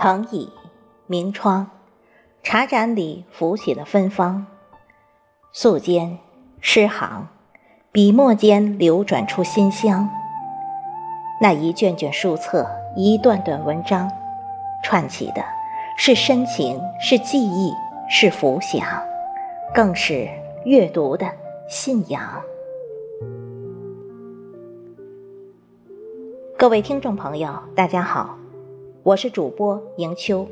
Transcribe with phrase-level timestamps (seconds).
[0.00, 0.48] 藤椅，
[1.08, 1.66] 明窗，
[2.44, 4.46] 茶盏里浮起了芬芳。
[5.50, 6.18] 素笺，
[6.60, 7.26] 诗行，
[7.90, 10.08] 笔墨间流转出馨香。
[11.40, 12.64] 那一卷卷书册，
[12.94, 14.08] 一段段文章，
[14.84, 15.44] 串起的
[15.96, 17.74] 是深情，是记忆，
[18.08, 18.86] 是浮想，
[19.74, 20.28] 更是
[20.64, 21.26] 阅读的
[21.68, 22.22] 信仰。
[26.56, 28.37] 各位听众朋友，大家好。
[29.08, 30.46] 我是主播迎秋，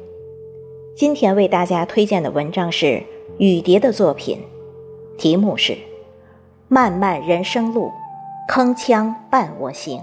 [0.95, 3.03] 今天为大家推荐的文章是
[3.37, 4.41] 雨蝶的作品，
[5.19, 5.75] 题目是
[6.67, 7.91] 《漫漫人生路，
[8.49, 10.01] 铿锵伴我行》。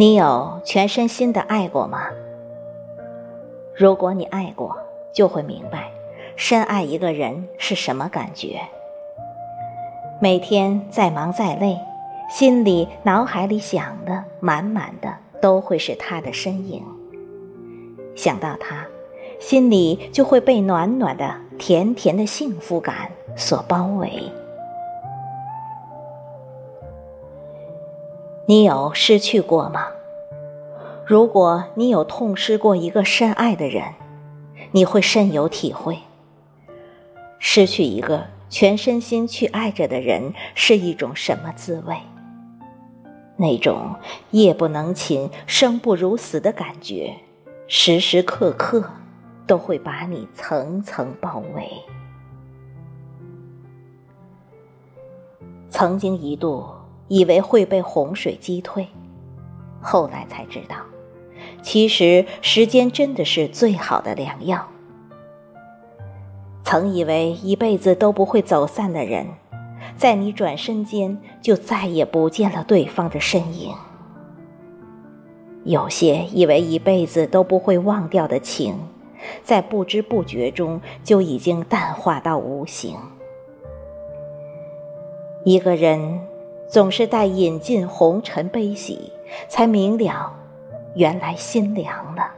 [0.00, 2.04] 你有全身心的爱过吗？
[3.76, 4.74] 如果你爱过，
[5.12, 5.90] 就会明白，
[6.36, 8.62] 深爱一个人是什么感觉。
[10.18, 11.78] 每天再忙再累，
[12.30, 16.82] 心里、脑海里想的满满的都会是他的身影。
[18.16, 18.86] 想到他，
[19.38, 24.22] 心里就会被暖暖的、甜甜的幸福感所包围。
[28.50, 29.86] 你有失去过吗？
[31.06, 33.94] 如果你有痛失过一个深爱的人，
[34.72, 35.96] 你会深有体会。
[37.38, 41.96] 失去一个全身心去爱着的人是一种什么滋味？
[43.36, 43.94] 那种
[44.32, 47.14] 夜不能寝、生不如死的感觉，
[47.68, 48.82] 时时刻刻
[49.46, 51.70] 都会把你层层包围。
[55.68, 56.66] 曾经一度。
[57.10, 58.86] 以为会被洪水击退，
[59.80, 60.76] 后来才知道，
[61.60, 64.64] 其实时间真的是最好的良药。
[66.62, 69.26] 曾以为一辈子都不会走散的人，
[69.96, 73.74] 在你转身间就再也不见了对方的身影。
[75.64, 78.76] 有些以为一辈子都不会忘掉的情，
[79.42, 82.94] 在不知不觉中就已经淡化到无形。
[85.44, 86.29] 一个人。
[86.70, 89.12] 总是待饮尽红尘悲喜，
[89.48, 90.32] 才明了，
[90.94, 92.30] 原来心凉了，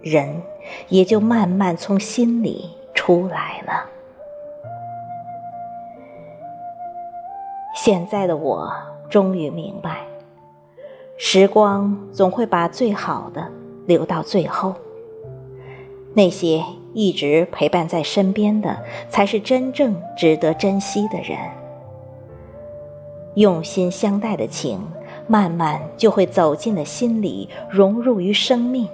[0.00, 0.40] 人
[0.86, 3.84] 也就慢慢从心里出来了。
[7.74, 8.72] 现在的我
[9.10, 10.06] 终于明白，
[11.16, 13.50] 时光总会把最好的
[13.86, 14.72] 留到最后，
[16.14, 16.64] 那些
[16.94, 21.36] 一直陪伴在身边的，才是真正值得珍惜的人。
[23.38, 24.80] 用心相待的情，
[25.28, 28.88] 慢慢就会走进了心里，融入于生命。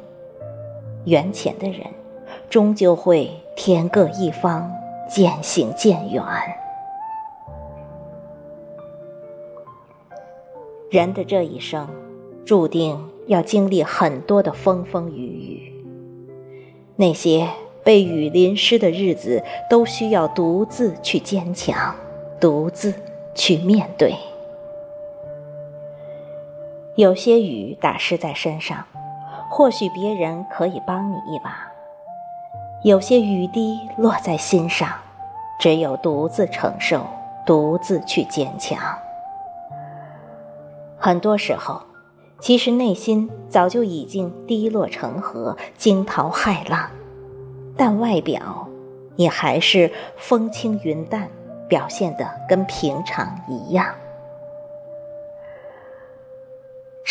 [1.06, 1.80] 缘浅的人，
[2.50, 4.70] 终究会天各一方，
[5.08, 6.22] 渐行渐远。
[10.90, 11.88] 人的这一生，
[12.44, 15.84] 注定要经历很多的风风雨雨。
[16.96, 17.48] 那些
[17.82, 21.94] 被雨淋湿的日子，都需要独自去坚强，
[22.38, 22.92] 独自
[23.34, 24.14] 去面对。
[26.96, 28.84] 有些雨打湿在身上，
[29.50, 31.50] 或许别人可以帮你一把；
[32.84, 34.88] 有些雨滴落在心上，
[35.58, 37.04] 只有独自承受，
[37.44, 38.78] 独自去坚强。
[40.96, 41.82] 很多时候，
[42.38, 46.88] 其实内心早就已经滴落成河，惊涛骇浪，
[47.76, 48.68] 但外表
[49.16, 51.28] 也还是风轻云淡，
[51.66, 53.86] 表现的跟平常一样。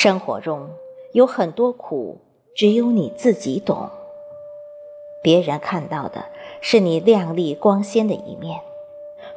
[0.03, 0.68] 生活中
[1.14, 2.19] 有很多苦，
[2.58, 3.90] 只有你自己懂。
[5.23, 6.26] 别人看到的
[6.59, 8.59] 是你亮丽光鲜的一面，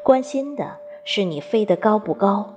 [0.03, 2.53] 关心的是你飞得高不高。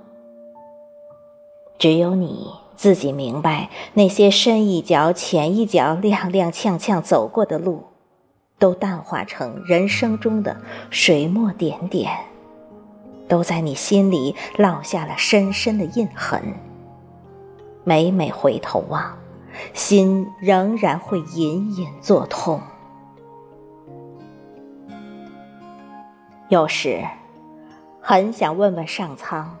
[1.78, 7.84] 只有你自己明白，那些深一脚浅一脚、踉踉跄跄走过的路，
[8.58, 10.56] 都淡化成人生中的
[10.90, 12.10] 水墨点点，
[13.28, 16.42] 都在你心里烙下了深深的印痕。
[17.90, 19.18] 每每回头望，
[19.74, 22.62] 心仍然会隐隐作痛。
[26.48, 27.04] 有时，
[28.00, 29.56] 很想问问上苍：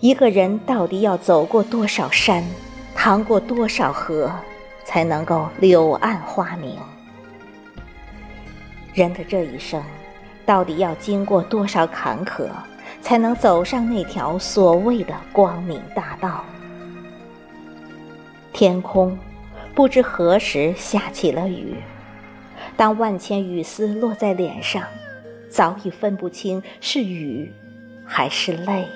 [0.00, 2.42] 一个人到底要走过多少山，
[2.94, 4.32] 趟过多少河，
[4.86, 6.78] 才能够柳暗花明？
[8.94, 9.82] 人的这一生，
[10.46, 12.48] 到底要经过多少坎坷，
[13.02, 16.42] 才能走上那条所谓的光明大道。
[18.54, 19.18] 天空
[19.74, 21.74] 不知何时下起了雨，
[22.76, 24.84] 当万千雨丝落在脸上，
[25.50, 27.52] 早已分不清是雨
[28.06, 28.86] 还是泪。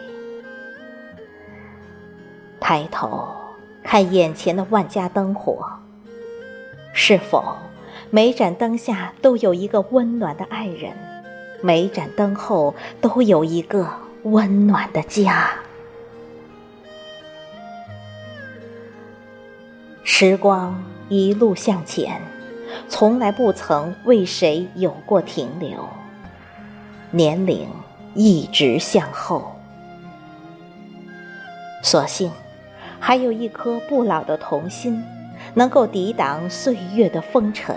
[2.60, 3.34] 抬头
[3.82, 5.66] 看眼前的万家灯火，
[6.93, 7.56] 是否
[8.11, 10.93] 每盏灯下都有一个温暖的爱人，
[11.61, 13.88] 每盏灯后都有一个
[14.22, 15.50] 温暖的家？
[20.20, 22.20] 时光一路向前，
[22.88, 25.88] 从来不曾为谁有过停留。
[27.12, 27.68] 年龄
[28.16, 29.56] 一直向后，
[31.84, 32.32] 所幸
[32.98, 35.00] 还有一颗不老的童心，
[35.54, 37.76] 能够抵挡岁月的风尘。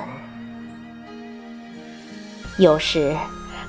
[2.57, 3.15] 有时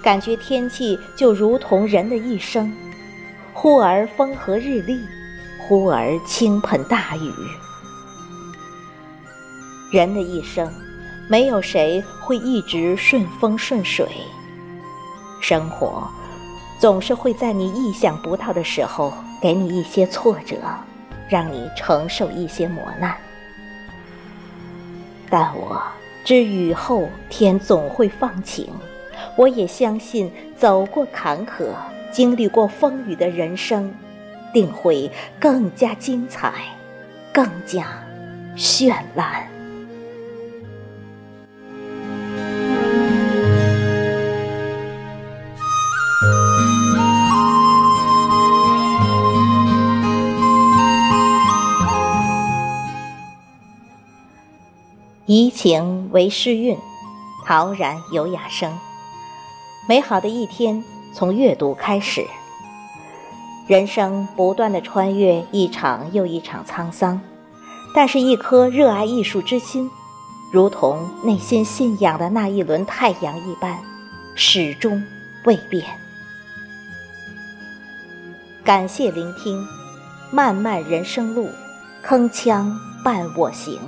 [0.03, 2.73] 感觉天气就如同人的一生，
[3.53, 4.99] 忽而风和日丽，
[5.59, 7.31] 忽而倾盆大雨。
[9.93, 10.73] 人的一生，
[11.29, 14.09] 没有谁会一直顺风顺水。
[15.39, 16.09] 生活
[16.79, 20.57] 总是会在你意想不到的时候给你一些挫折，
[21.29, 23.15] 让你承受一些磨难。
[25.29, 25.83] 但我
[26.25, 28.67] 知雨后天总会放晴，
[29.37, 31.67] 我也相信走过坎坷、
[32.11, 33.95] 经历过风雨的人生，
[34.55, 36.55] 定会更加精彩，
[37.31, 38.03] 更加
[38.57, 39.47] 绚烂。
[55.35, 56.77] 怡情为诗韵，
[57.47, 58.71] 陶然有雅声。
[59.89, 60.85] 美好的一天
[61.15, 62.27] 从阅读开始。
[63.67, 67.19] 人生不断的穿越一场又一场沧桑，
[67.95, 69.91] 但是，一颗热爱艺术之心，
[70.53, 73.79] 如同内心信仰的那一轮太阳一般，
[74.35, 75.03] 始终
[75.47, 75.83] 未变。
[78.63, 79.67] 感谢聆听，
[80.31, 81.49] 漫漫人生路，
[82.05, 82.71] 铿锵
[83.03, 83.81] 伴我行。